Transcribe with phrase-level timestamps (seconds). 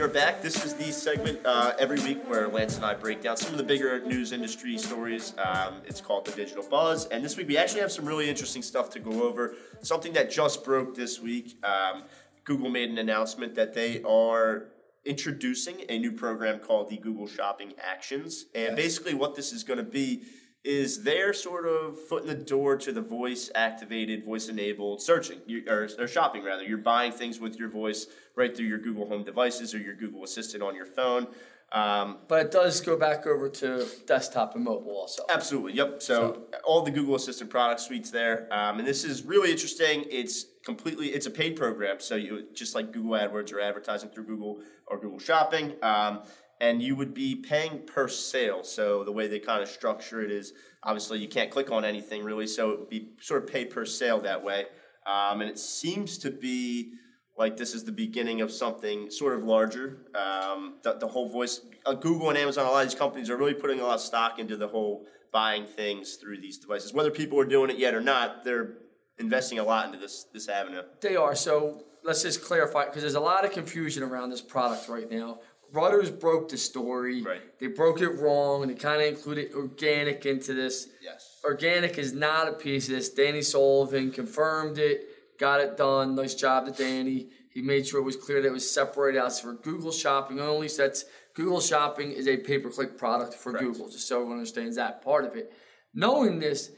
[0.00, 0.40] we are back.
[0.40, 3.58] This is the segment uh, every week where Lance and I break down some of
[3.58, 5.34] the bigger news industry stories.
[5.36, 8.62] Um, it's called the Digital Buzz, and this week we actually have some really interesting
[8.62, 9.56] stuff to go over.
[9.82, 11.62] Something that just broke this week.
[11.62, 12.04] Um,
[12.44, 14.68] Google made an announcement that they are
[15.04, 18.76] introducing a new program called the Google Shopping Actions, and Yes.
[18.76, 20.22] basically what this is going to be
[20.62, 25.38] is their sort of foot in the door to the voice activated, voice enabled searching
[25.68, 26.62] or, or shopping rather.
[26.62, 28.06] You're buying things with your voice
[28.36, 31.28] right through your Google Home devices or your Google Assistant on your phone.
[31.72, 35.22] Um, But it does go back over to desktop and mobile also.
[35.30, 35.74] Absolutely.
[35.74, 36.02] Yep.
[36.02, 40.04] So, all the Google Assistant product suites there, um, and this is really interesting.
[40.10, 44.24] It's completely it's a paid program, so you just like Google AdWords or advertising through
[44.24, 46.22] Google or Google Shopping, um,
[46.60, 48.62] and you would be paying per sale.
[48.62, 50.52] So the way they kind of structure it is
[50.82, 53.84] obviously you can't click on anything really, so it would be sort of pay per
[53.84, 54.66] sale that way,
[55.06, 56.92] um, and it seems to be
[57.38, 60.06] like this is the beginning of something sort of larger.
[60.14, 63.36] Um, the, the whole voice, uh, Google and Amazon, a lot of these companies are
[63.36, 66.92] really putting a lot of stock into the whole buying things through these devices.
[66.92, 68.74] Whether people are doing it yet or not, they're
[69.18, 70.82] investing a lot into this this avenue.
[71.00, 71.34] They are.
[71.34, 75.40] So let's just clarify because there's a lot of confusion around this product right now.
[75.72, 77.22] Reuters broke the story.
[77.22, 77.40] Right.
[77.58, 80.88] They broke it wrong and they kind of included organic into this.
[81.02, 81.40] Yes.
[81.44, 83.08] Organic is not a piece of this.
[83.08, 86.14] Danny Sullivan confirmed it, got it done.
[86.14, 87.28] Nice job to Danny.
[87.52, 90.68] He made sure it was clear that it was separated out for Google Shopping only.
[90.68, 91.04] So that's
[91.34, 93.64] Google Shopping is a pay-per-click product for Correct.
[93.64, 95.52] Google, just so everyone understands that part of it.
[95.94, 96.70] Knowing this,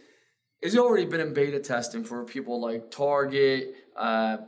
[0.61, 4.39] it's already been in beta testing for people like Target, uh,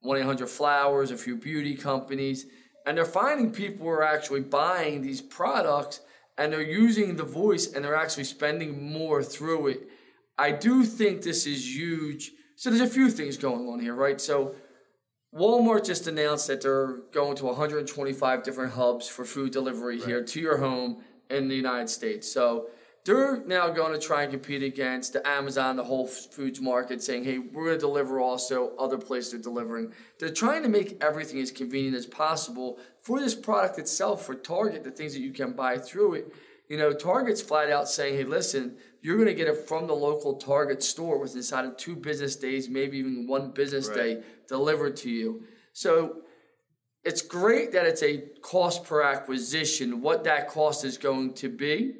[0.00, 2.46] 1 800 Flowers, a few beauty companies.
[2.88, 6.00] And they're finding people who are actually buying these products
[6.38, 9.90] and they're using the voice and they're actually spending more through it.
[10.38, 12.32] I do think this is huge.
[12.56, 14.18] So there's a few things going on here, right?
[14.18, 14.54] So
[15.36, 20.40] Walmart just announced that they're going to 125 different hubs for food delivery here to
[20.40, 22.32] your home in the United States.
[22.32, 22.68] So
[23.08, 27.24] they're now going to try and compete against the Amazon, the Whole Foods market, saying,
[27.24, 29.94] hey, we're going to deliver also other places they're delivering.
[30.18, 34.84] They're trying to make everything as convenient as possible for this product itself, for Target,
[34.84, 36.34] the things that you can buy through it.
[36.68, 39.94] You know, Target's flat out saying, hey, listen, you're going to get it from the
[39.94, 43.96] local Target store within inside of two business days, maybe even one business Right.
[43.96, 45.44] day delivered to you.
[45.72, 46.24] So
[47.04, 50.02] it's great that it's a cost per acquisition.
[50.02, 51.94] What that cost is going to be,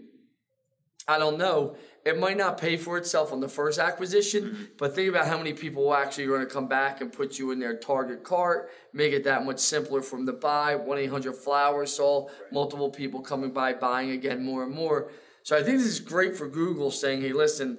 [1.08, 1.74] I don't know.
[2.04, 5.54] It might not pay for itself on the first acquisition, but think about how many
[5.54, 9.14] people will actually going to come back and put you in their target cart, make
[9.14, 10.76] it that much simpler from the buy.
[10.76, 15.10] 1 800 Flowers saw multiple people coming by buying again more and more.
[15.42, 17.78] So I think this is great for Google saying, hey, listen,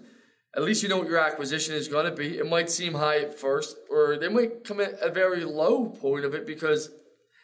[0.56, 2.40] at least you know what your acquisition is going to be.
[2.40, 6.26] It might seem high at first, or they might come at a very low point
[6.26, 6.90] of it because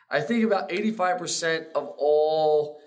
[0.10, 2.80] I think about 85% of all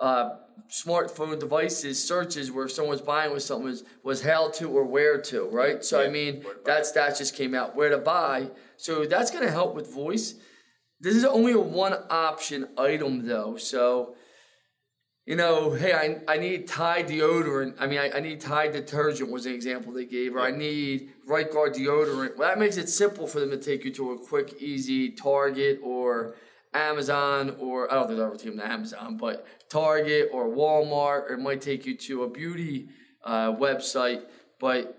[0.00, 0.30] uh,
[0.70, 5.44] smartphone devices searches where someone's buying with something was, was how to or where to,
[5.48, 5.84] right?
[5.84, 8.50] So, I mean, that stat just came out, where to buy.
[8.76, 10.34] So, that's going to help with voice.
[11.00, 13.56] This is only a one option item, though.
[13.56, 14.16] So,
[15.26, 17.74] you know, hey, I, I need Tide deodorant.
[17.80, 21.12] I mean, I, I need Tide detergent was an example they gave, or I need
[21.26, 22.36] Right Guard deodorant.
[22.36, 25.80] Well, that makes it simple for them to take you to a quick, easy Target
[25.82, 26.36] or
[26.76, 31.30] Amazon, or I don't think they'll ever take them to Amazon, but Target or Walmart,
[31.30, 32.88] or it might take you to a beauty
[33.24, 34.22] uh, website.
[34.60, 34.98] But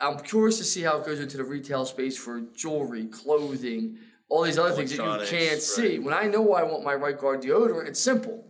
[0.00, 3.98] I'm curious to see how it goes into the retail space for jewelry, clothing,
[4.28, 5.62] all these other things that you can't right.
[5.62, 5.98] see.
[5.98, 8.46] When I know I want my Right Guard deodorant, it's simple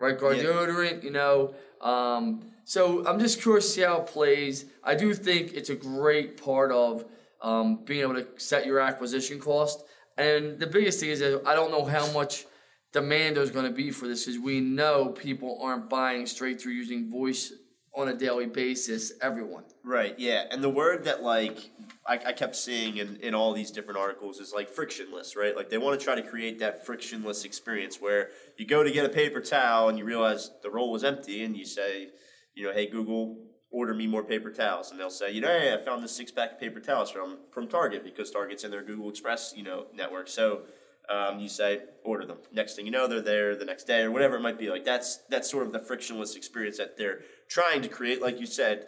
[0.00, 0.44] right guard Yeah.
[0.44, 1.54] deodorant, you know.
[1.80, 4.64] Um, so I'm just curious to see how it plays.
[4.82, 7.04] I do think it's a great part of
[7.42, 9.84] um, being able to set your acquisition cost.
[10.16, 12.46] And the biggest thing is that I don't know how much
[12.92, 16.72] demand there's going to be for this, because we know people aren't buying straight through
[16.72, 17.52] using voice
[17.94, 19.12] on a daily basis.
[19.20, 19.64] Everyone.
[19.84, 20.14] Right.
[20.18, 20.44] Yeah.
[20.50, 21.70] And the word that like
[22.06, 25.56] I, I kept seeing in, in all these different articles is like frictionless, right?
[25.56, 28.28] Like they want to try to create that frictionless experience where
[28.58, 31.56] you go to get a paper towel and you realize the roll was empty and
[31.56, 32.08] you say,
[32.54, 33.38] you know, hey Google,
[33.70, 36.32] order me more paper towels, and they'll say, you know, hey, I found this six
[36.32, 39.86] pack of paper towels from from Target because Target's in their Google Express, you know,
[39.94, 40.28] network.
[40.28, 40.62] So
[41.08, 42.38] um, you say order them.
[42.52, 44.70] Next thing you know, they're there the next day or whatever it might be.
[44.70, 48.22] Like that's that's sort of the frictionless experience that they're trying to create.
[48.22, 48.86] Like you said,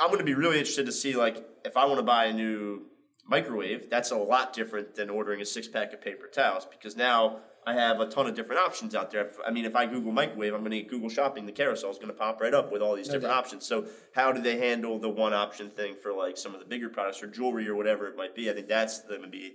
[0.00, 2.32] I'm going to be really interested to see like if I want to buy a
[2.32, 2.82] new
[3.26, 7.38] microwave, that's a lot different than ordering a six pack of paper towels because now
[7.66, 9.30] I have a ton of different options out there.
[9.46, 11.46] I mean, if I Google microwave, I'm going to Google shopping.
[11.46, 13.44] The carousel is going to pop right up with all these different doubt.
[13.44, 13.66] options.
[13.66, 16.88] So how do they handle the one option thing for like some of the bigger
[16.88, 18.50] products or jewelry or whatever it might be?
[18.50, 19.54] I think that's going to be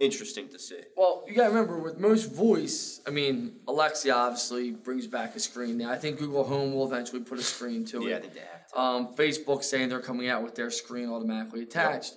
[0.00, 0.80] interesting to see.
[0.96, 5.78] Well, you gotta remember with most voice, I mean, Alexa obviously brings back a screen
[5.78, 5.90] now.
[5.92, 8.22] I think Google Home will eventually put a screen to Yeah, I it.
[8.22, 8.80] think they have to.
[8.80, 12.14] Um, Facebook saying they're coming out with their screen automatically attached.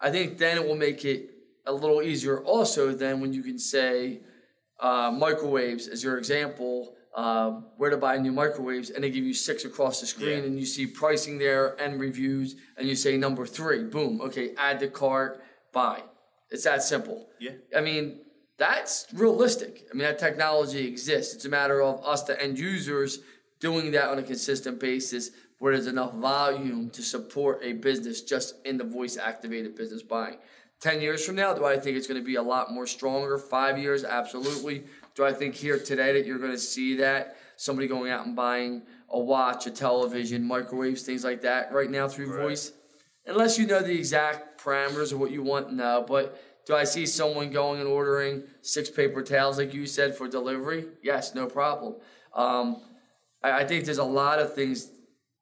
[0.00, 1.30] I think then it will make it
[1.66, 4.22] a little easier also than when you can say
[4.80, 9.34] uh, microwaves as your example, uh, where to buy new microwaves, and they give you
[9.34, 10.44] six across the screen, Yeah.
[10.44, 14.80] and you see pricing there and reviews, and you say number three, boom, okay, add
[14.80, 15.42] to cart,
[15.72, 16.02] buy.
[16.50, 17.28] It's that simple.
[17.38, 17.52] Yeah.
[17.76, 18.20] I mean,
[18.58, 19.86] that's realistic.
[19.90, 21.34] I mean, that technology exists.
[21.34, 23.20] It's a matter of us, the end users,
[23.60, 28.54] doing that on a consistent basis where there's enough volume to support a business just
[28.64, 30.38] in the voice activated business buying.
[30.80, 33.36] 10 years from now, do I think it's going to be a lot more stronger?
[33.38, 34.84] Five years, absolutely.
[35.14, 37.36] Do I think here today that you're going to see that?
[37.56, 42.08] Somebody going out and buying a watch, a television, microwaves, things like that right now
[42.08, 42.42] through Right.
[42.42, 42.72] voice?
[43.26, 46.02] Unless you know the exact parameters of what you want, no.
[46.08, 50.28] But do I see someone going and ordering six paper towels, like you said, for
[50.28, 50.86] delivery?
[51.02, 51.96] Yes, no problem.
[52.34, 52.80] Um,
[53.42, 54.88] I, I think there's a lot of things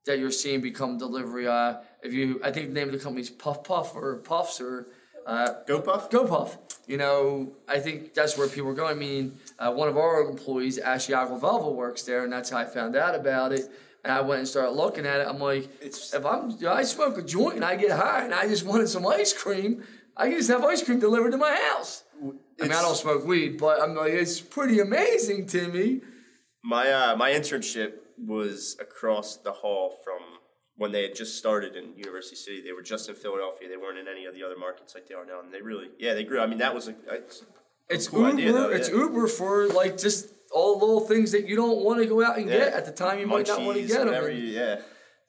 [0.06, 1.46] that you're seeing become delivery.
[1.46, 4.61] Uh, if you, I think the name of the company is Puff Puff or Puffs
[4.61, 4.88] or
[5.28, 6.10] uh, Go Puff?
[6.10, 6.58] Go Puff.
[6.86, 8.96] You know, I think that's where people are going.
[8.96, 12.64] I mean, uh, one of our employees, Ashley Aguavelva, works there, and that's how I
[12.64, 13.70] found out about it.
[14.04, 15.26] And I went and started looking at it.
[15.28, 18.48] I'm like, It's- if I'm, I smoke a joint and I get high and I
[18.48, 19.84] just wanted some ice cream,
[20.16, 22.04] I can just have ice cream delivered to my house.
[22.20, 22.25] I
[22.62, 26.00] mean, I don't smoke weed, but I'm like, it's pretty amazing to me.
[26.64, 30.20] My uh, my internship was across the hall from
[30.78, 32.62] when they had just started in University City.
[32.62, 33.69] They were just in Philadelphia.
[33.69, 35.88] They weren't in any of the other markets like they are now, and they really,
[35.98, 36.40] yeah, they grew.
[36.40, 37.44] I mean, that was a, it's,
[37.90, 38.32] It's cool Uber.
[38.32, 38.96] idea, though, It's yeah.
[38.96, 42.38] Uber for like just all the little things that you don't want to go out
[42.38, 42.58] and yeah.
[42.58, 43.19] get at the time.
[43.19, 44.36] You might not want to Munchies, get them.
[44.36, 44.80] yeah.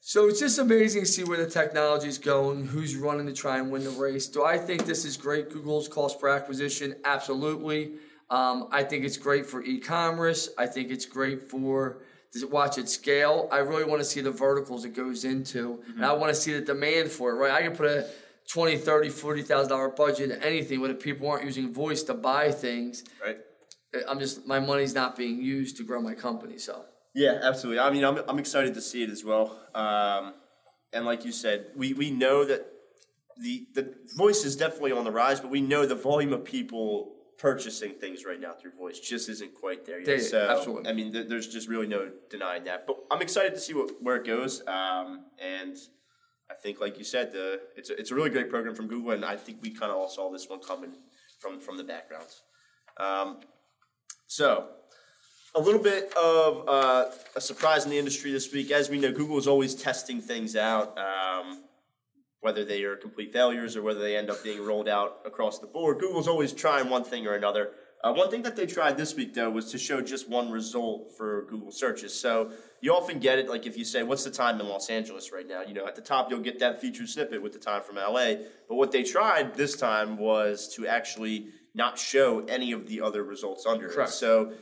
[0.01, 3.57] So it's just amazing to see where the technology is going, who's running to try
[3.57, 4.27] and win the race.
[4.27, 5.49] Do I think this is great?
[5.51, 7.95] Google's cost per acquisition, absolutely.
[8.29, 10.49] Um, I think it's great for e-commerce.
[10.57, 11.97] I think it's great for
[12.33, 13.47] to watch it scale.
[13.51, 16.53] I really want to see the verticals it goes into, and I want to see
[16.53, 17.35] the demand for it.
[17.35, 17.51] Right?
[17.51, 18.07] I can put a
[18.51, 22.51] 20, 30, 40,000 dollar budget in anything, but if people aren't using voice to buy
[22.51, 23.37] things, Right.
[24.07, 26.57] I'm just my money's not being used to grow my company.
[26.59, 26.85] So.
[27.15, 27.79] Yeah, absolutely.
[27.79, 29.59] I mean, I'm, I'm excited to see it as well.
[29.73, 30.35] Um,
[30.93, 32.67] and like you said, we, we know that
[33.41, 37.15] the the voice is definitely on the rise, but we know the volume of people
[37.39, 40.05] purchasing things right now through voice just isn't quite there yet.
[40.05, 40.89] There- so absolutely.
[40.89, 42.85] I mean, th- there's just really no denying that.
[42.85, 44.61] But I'm excited to see what where it goes.
[44.67, 45.75] Um, and
[46.51, 49.11] I think, like you said, the it's a, it's a really great program from Google,
[49.11, 50.91] and I think we kind of all saw this one coming
[51.39, 52.43] from from the backgrounds.
[52.97, 53.37] Um,
[54.27, 54.67] so
[55.55, 58.69] a little bit of uh, a surprise in the industry this week.
[58.71, 61.63] As we know, Google is always testing things out, um,
[62.41, 65.67] whether they are complete failures or whether they end up being rolled out across the
[65.67, 65.99] board.
[65.99, 67.71] Google's always trying one thing or another.
[68.01, 71.11] Uh, one thing that they tried this week, though, was to show just one result
[71.17, 72.17] for Google searches.
[72.17, 75.33] So you often get it, like if you say, What's the time in Los Angeles
[75.33, 75.63] right now?
[75.63, 78.35] You know, at the top, you'll get that featured snippet with the time from LA.
[78.69, 83.21] But what they tried this time was to actually not show any of the other
[83.21, 84.11] results under Correct.
[84.11, 84.13] it.
[84.13, 84.53] So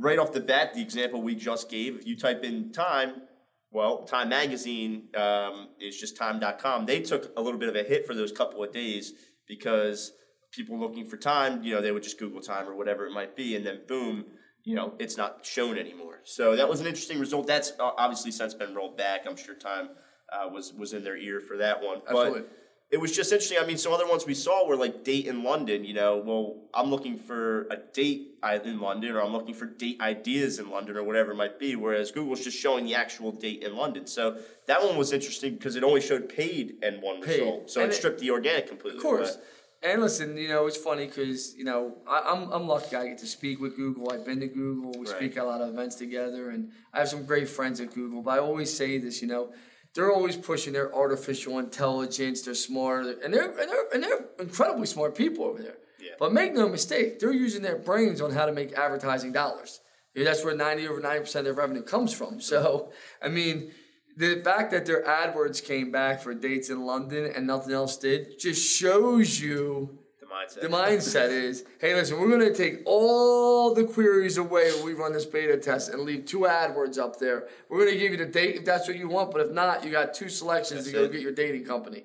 [0.00, 3.22] right off the bat, the example we just gave, if you type in time,
[3.70, 6.86] well, Time Magazine um, is just time.com.
[6.86, 9.12] They took a little bit of a hit for those couple of days
[9.46, 10.12] because
[10.52, 13.36] people looking for time, you know, they would just Google time or whatever it might
[13.36, 14.24] be, and then boom,
[14.64, 16.20] you know, it's not shown anymore.
[16.24, 17.46] So that was an interesting result.
[17.46, 19.22] That's obviously since been rolled back.
[19.26, 19.90] I'm sure time
[20.32, 21.98] uh, was was in their ear for that one.
[22.06, 22.40] Absolutely.
[22.40, 22.52] But
[22.90, 23.58] it was just interesting.
[23.60, 25.84] I mean, some other ones we saw were like date in London.
[25.84, 30.00] You know, well, I'm looking for a date in London, or I'm looking for date
[30.00, 31.76] ideas in London, or whatever it might be.
[31.76, 34.06] Whereas Google's just showing the actual date in London.
[34.06, 37.40] So that one was interesting because it only showed paid and one Paid.
[37.40, 37.70] result.
[37.70, 38.98] So And it it- stripped the organic completely.
[38.98, 39.34] Of course.
[39.34, 39.44] away.
[39.80, 43.18] And listen, you know, it's funny because, you know, I, I'm, I'm lucky I get
[43.18, 44.10] to speak with Google.
[44.10, 44.90] I've been to Google.
[44.92, 45.16] We Right.
[45.16, 46.50] speak at a lot of events together.
[46.50, 48.20] And I have some great friends at Google.
[48.22, 49.52] But I always say this, you know,
[49.98, 52.42] they're always pushing their artificial intelligence.
[52.42, 53.04] They're smart.
[53.24, 55.78] And they're, and they're, and they're incredibly smart people over there.
[56.00, 56.12] Yeah.
[56.20, 59.80] But make no mistake, they're using their brains on how to make advertising dollars.
[60.14, 62.40] That's where 90 over 90% of their revenue comes from.
[62.40, 63.72] So, I mean,
[64.16, 68.38] the fact that their AdWords came back for dates in London and nothing else did
[68.38, 69.98] just shows you
[70.30, 70.60] mindset.
[70.60, 74.92] the mindset is hey, listen, we're going to take all the queries away when we
[74.94, 77.48] run this beta test and leave two AdWords up there.
[77.68, 79.84] We're going to give you the date if that's what you want, but if not,
[79.84, 81.12] you got two selections That's to go it.
[81.12, 82.04] get your dating company.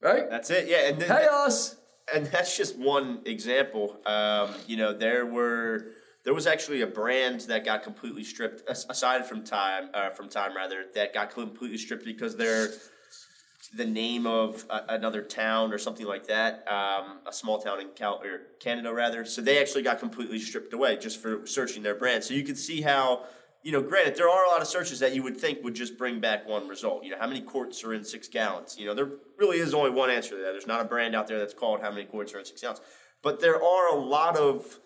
[0.00, 0.28] Right?
[0.30, 0.68] That's it.
[0.68, 0.88] Yeah.
[0.88, 1.76] And then, Hey, us.
[2.14, 3.98] and that's just one example.
[4.06, 5.86] Um, you know, there were
[6.24, 10.54] there was actually a brand that got completely stripped aside from time uh, from time
[10.54, 12.68] rather that got completely stripped because their
[13.74, 17.88] the name of a, another town or something like that, um, a small town in
[17.94, 19.24] Cal or Canada rather.
[19.24, 22.24] So they actually got completely stripped away just for searching their brand.
[22.24, 23.24] So you can see how,
[23.62, 25.98] you know, granted there are a lot of searches that you would think would just
[25.98, 27.04] bring back one result.
[27.04, 28.76] You know, how many quarts are in six gallons?
[28.78, 30.52] You know, there really is only one answer to that.
[30.52, 32.80] There's not a brand out there that's called how many quarts are in six gallons.
[33.22, 34.78] But there are a lot of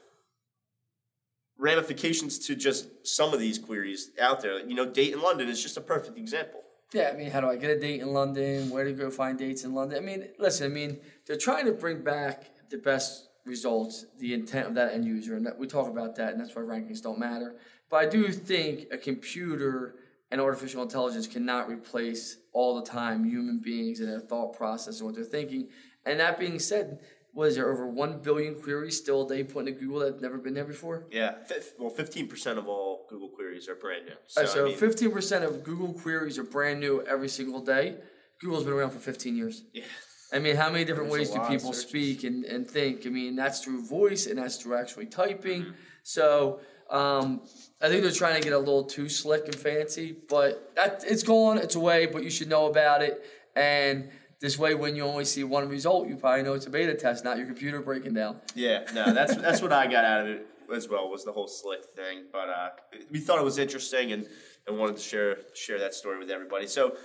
[1.59, 4.59] ramifications to just some of these queries out there.
[4.67, 6.62] You know, date in London is just a perfect example.
[6.93, 8.69] Yeah, I mean, how do I get a date in London?
[8.69, 9.97] Where to go find dates in London?
[9.97, 14.69] I mean, listen, I mean, they're trying to bring back the best results, the intent
[14.69, 17.19] of that end user, and that, we talk about that, and that's why rankings don't
[17.19, 17.55] matter.
[17.89, 19.95] But I do think a computer
[20.31, 25.07] and artificial intelligence cannot replace all the time human beings and their thought process and
[25.07, 25.69] what they're thinking.
[26.05, 27.01] And that being said,
[27.33, 30.39] what is there over one billion queries still a day put into Google that've never
[30.39, 31.07] been there before?
[31.11, 34.15] Yeah, fif- well, fifteen percent of all Google queries are brand new.
[34.27, 37.61] So, Uh, So I mean, fifteen percent of Google queries are brand new every single
[37.61, 37.97] day.
[38.41, 39.65] Google's been around for fifteen years.
[39.73, 39.85] yeah,
[40.33, 43.07] I mean, how many different There's ways do people speak and, and think?
[43.07, 45.63] I mean, that's through voice and that's through actually typing.
[45.63, 45.73] Mm-hmm.
[46.03, 46.61] So
[46.91, 47.43] um,
[47.81, 51.23] I think they're trying to get a little too slick and fancy, but that it's
[51.23, 53.25] gone, it's away, but you should know about it.
[53.55, 54.11] And
[54.43, 57.25] this way, when you only see one result, you probably know it's a beta test,
[57.25, 58.41] not your computer breaking down.
[58.57, 58.81] yeah.
[58.93, 61.85] No, that's that's what I got out of it as well was the whole slick
[61.85, 62.25] thing.
[62.33, 62.69] But uh,
[63.11, 64.27] we thought it was interesting and,
[64.67, 66.67] and wanted to share share that story with everybody.
[66.67, 66.97] So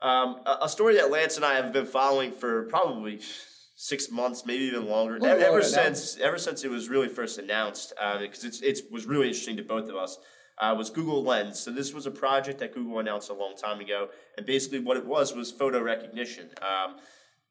[0.00, 3.20] um, a, a story that Lance and I have been following for probably
[3.74, 5.16] six months, maybe even longer.
[5.16, 5.66] Ever longer now.
[5.66, 9.64] since ever since it was really first announced, because it's it was really interesting to
[9.64, 10.18] both of us.
[10.58, 11.60] Uh, was Google Lens.
[11.60, 14.08] So this was a project that Google announced a long time ago,
[14.38, 16.48] and basically what it was was photo recognition.
[16.62, 16.96] Um,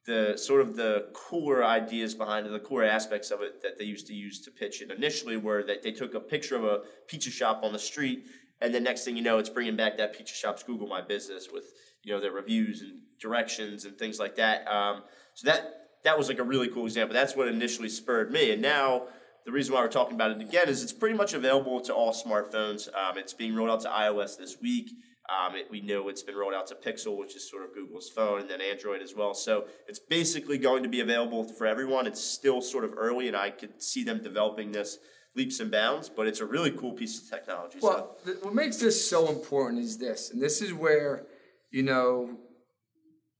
[0.05, 3.85] the sort of the core ideas behind it, the core aspects of it that they
[3.85, 6.81] used to use to pitch it initially were that they took a picture of a
[7.07, 8.25] pizza shop on the street,
[8.61, 11.49] and the next thing you know, it's bringing back that pizza shop's Google My Business
[11.51, 11.65] with
[12.03, 14.67] you know their reviews and directions and things like that.
[14.67, 17.13] Um, so that that was like a really cool example.
[17.13, 19.07] That's what initially spurred me, and now
[19.45, 22.11] the reason why we're talking about it again is it's pretty much available to all
[22.11, 22.87] smartphones.
[22.95, 24.91] Um, it's being rolled out to iOS this week.
[25.29, 28.09] Um, it, we know it's been rolled out to Pixel, which is sort of Google's
[28.09, 29.33] phone, and then Android as well.
[29.33, 32.05] So it's basically going to be available for everyone.
[32.05, 34.97] It's still sort of early, and I could see them developing this
[35.35, 37.79] leaps and bounds, but it's a really cool piece of technology.
[37.79, 41.25] so Well, th- what makes this so important is this, and this is where,
[41.71, 42.37] you know,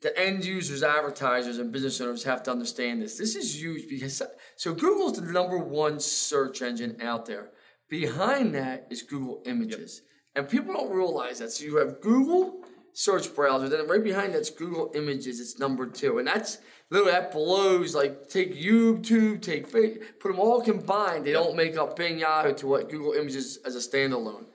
[0.02, 3.18] the end users, advertisers, and business owners have to understand this.
[3.18, 4.22] This is huge because
[4.56, 7.50] so Google's the number one search engine out there.
[7.90, 10.02] Behind that is Google Images,
[10.36, 11.52] and people don't realize that.
[11.52, 12.62] So you have Google
[12.94, 15.40] search browser, then right behind that's Google Images.
[15.40, 16.60] It's number two, and that's
[16.90, 17.94] literally that blows.
[17.94, 21.26] Like take YouTube, take Fa- put them all combined.
[21.26, 24.46] They don't make up Bing Yahoo to what Google Images as a standalone.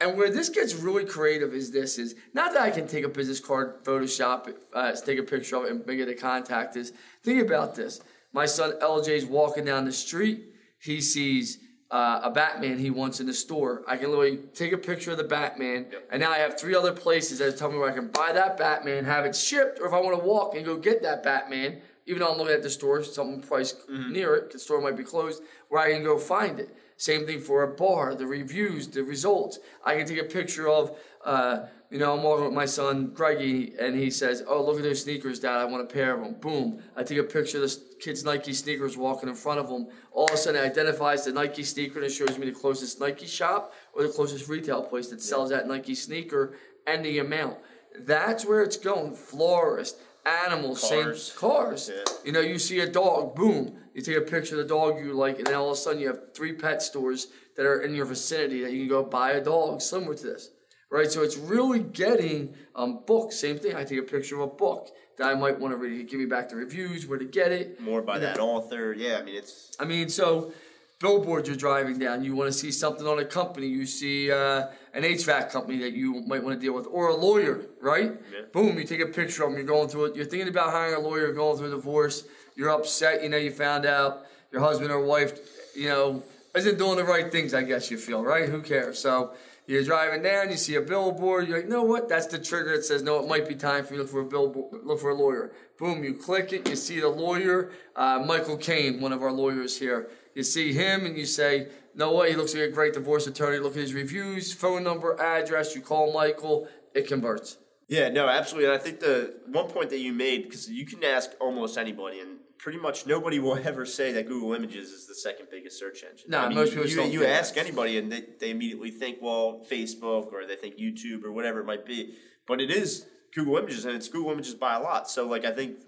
[0.00, 3.08] And where this gets really creative is this is not that I can take a
[3.08, 6.76] business card, Photoshop it, uh, take a picture of it, and make it a contact.
[6.76, 8.00] Is think about this.
[8.32, 10.44] My son LJ is walking down the street.
[10.78, 11.58] He sees
[11.90, 13.82] uh, a Batman he wants in the store.
[13.88, 16.92] I can literally take a picture of the Batman, and now I have three other
[16.92, 19.92] places that tell me where I can buy that Batman, have it shipped, or if
[19.92, 22.70] I want to walk and go get that Batman, even though I'm looking at the
[22.70, 26.60] store, something priced near it, the store might be closed, where I can go find
[26.60, 26.74] it.
[26.98, 29.60] Same thing for a bar, the reviews, the results.
[29.84, 33.72] I can take a picture of, uh, you know, I'm walking with my son Greggy,
[33.78, 35.58] and he says, "Oh, look at those sneakers, Dad.
[35.58, 36.82] I want a pair of them." Boom!
[36.96, 39.86] I take a picture of this kid's Nike sneakers walking in front of him.
[40.10, 42.98] All of a sudden, it identifies the Nike sneaker and it shows me the closest
[42.98, 47.58] Nike shop or the closest retail place that sells that Nike sneaker and the amount.
[47.96, 49.14] That's where it's going.
[49.14, 49.98] Florist,
[50.46, 51.32] animals, same- Cars.
[51.36, 51.90] cars.
[51.94, 52.12] Yeah.
[52.24, 55.12] You know, you see a dog, boom, you take a picture of the dog you
[55.12, 57.94] like, and then all of a sudden you have three pet stores that are in
[57.94, 60.50] your vicinity that you can go buy a dog similar to this.
[60.90, 61.10] Right?
[61.10, 63.36] So it's really getting um, books.
[63.36, 63.74] Same thing.
[63.76, 65.92] I take a picture of a book that I might want to read.
[65.98, 67.78] You give me back the reviews, where to get it.
[67.80, 68.94] more by that author.
[68.96, 70.52] Yeah, I mean it's I mean, so
[71.00, 74.66] billboards you're driving down, you want to see something on a company, you see uh,
[74.94, 78.12] an HVAC company that you might want to deal with, or a lawyer, right?
[78.32, 78.40] Yeah.
[78.52, 80.96] Boom, you take a picture of them, you're going through it, you're thinking about hiring
[80.96, 82.24] a lawyer, going through a divorce,
[82.56, 85.38] you're upset, you know, you found out your husband or wife,
[85.76, 86.22] you know,
[86.56, 88.48] isn't doing the right things, I guess you feel, right?
[88.48, 88.98] Who cares?
[88.98, 89.34] So
[89.68, 92.08] you're driving down, you see a billboard, you're like, you know what?
[92.08, 94.20] That's the trigger that says, no, it might be time for you to look for
[94.20, 95.52] a billboard, look for a lawyer.
[95.78, 99.78] Boom, you click it, you see the lawyer, uh, Michael Kane, one of our lawyers
[99.78, 100.08] here.
[100.34, 103.58] You see him and you say, no way, he looks like a great divorce attorney.
[103.58, 105.74] Look at his reviews, phone number, address.
[105.74, 107.58] You call Michael, it converts.
[107.88, 108.70] Yeah, no, absolutely.
[108.70, 112.20] And I think the one point that you made, because you can ask almost anybody,
[112.20, 116.04] and pretty much nobody will ever say that Google Images is the second biggest search
[116.08, 116.30] engine.
[116.30, 119.64] No, I mean, most people you, you ask anybody, and they, they immediately think, well,
[119.70, 122.14] Facebook, or they think YouTube, or whatever it might be.
[122.46, 125.10] But it is Google Images, and it's Google Images by a lot.
[125.10, 125.78] So like I think,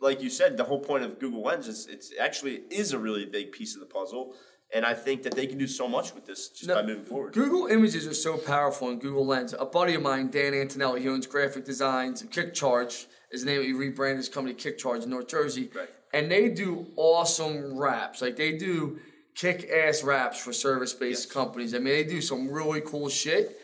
[0.00, 3.24] like you said, the whole point of Google Lens is it's actually is a really
[3.26, 4.34] big piece of the puzzle.
[4.74, 7.04] And I think that they can do so much with this just No, by moving
[7.04, 7.34] forward.
[7.34, 9.54] Google Images are so powerful in Google Lens.
[9.58, 13.62] A buddy of mine, Dan Antonelli, he owns graphic designs, Kick Charge is the name.
[13.62, 15.70] He rebranded his company Kick Charge in North Jersey.
[15.74, 15.90] Right.
[16.14, 18.22] And they do awesome wraps.
[18.22, 18.98] Like they do
[19.34, 21.32] kick ass wraps for service based Yes.
[21.32, 21.74] companies.
[21.74, 23.58] I mean, they do some really cool shit.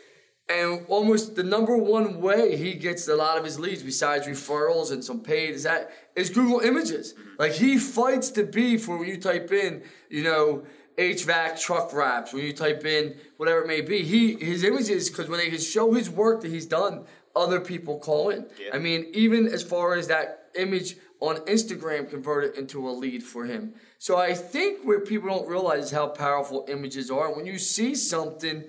[0.49, 4.91] And almost the number one way he gets a lot of his leads, besides referrals
[4.91, 7.13] and some paid, is that is Google Images.
[7.13, 7.29] Mm-hmm.
[7.37, 10.63] Like he fights to be for when you type in, you know,
[10.97, 12.33] HVAC truck wraps.
[12.33, 15.59] When you type in whatever it may be, he his images because when they can
[15.59, 18.47] show his work that he's done, other people call in.
[18.59, 18.71] Yeah.
[18.73, 23.45] I mean, even as far as that image on Instagram converted into a lead for
[23.45, 23.73] him.
[23.97, 27.35] So I think where people don't realize how powerful images are.
[27.35, 28.63] When you see something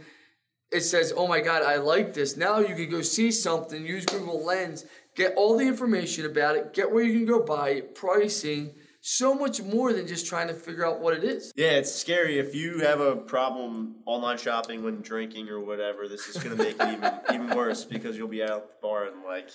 [0.73, 4.07] it says, "Oh my God, I like this." Now you can go see something, use
[4.07, 4.85] Google Lens,
[5.17, 9.35] get all the information about it, get where you can go buy it, pricing, so
[9.35, 11.53] much more than just trying to figure out what it is.
[11.57, 16.09] Yeah, it's scary if you have a problem online shopping when drinking or whatever.
[16.09, 18.75] This is going to make it even even worse because you'll be out at the
[18.83, 19.51] bar and like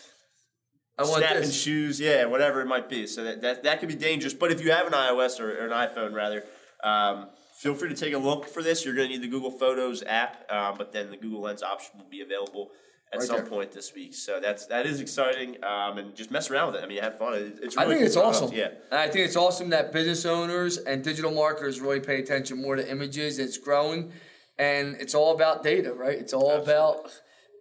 [0.97, 1.53] I want snapping this.
[1.53, 3.05] shoes, yeah, whatever it might be.
[3.05, 4.33] So that, that that could be dangerous.
[4.33, 6.43] But if you have an iOS or, or an iPhone rather,
[6.83, 8.83] um, feel free to take a look for this.
[8.85, 11.97] You're going to need the Google Photos app, um, but then the Google Lens option
[11.99, 12.71] will be available
[13.13, 13.45] at Right some there.
[13.45, 14.13] point this week.
[14.15, 16.83] So that's that is exciting, um, and just mess around with it.
[16.83, 17.33] I mean, have fun.
[17.35, 18.55] It- It's I think cool it's product, awesome.
[18.55, 18.69] Yeah.
[18.91, 22.75] And I think it's awesome that business owners and digital marketers really pay attention more
[22.75, 23.37] to images.
[23.39, 24.11] It's growing
[24.57, 26.17] and it's all about data, right?
[26.17, 27.11] It's all about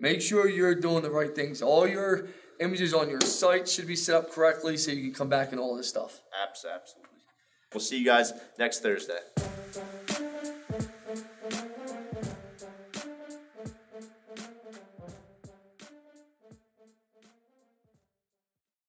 [0.00, 1.60] make sure you're doing the right things.
[1.60, 2.28] All your
[2.60, 5.60] images on your site should be set up correctly so you can come back and
[5.60, 6.22] all this stuff.
[6.42, 7.13] Abs- Absolutely.
[7.74, 9.18] We'll see you guys next Thursday.